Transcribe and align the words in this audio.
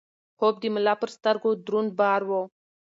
خوب 0.37 0.55
د 0.61 0.65
ملا 0.75 0.93
پر 1.01 1.09
سترګو 1.15 1.49
دروند 1.65 1.91
بار 1.99 2.21
و. 2.29 2.31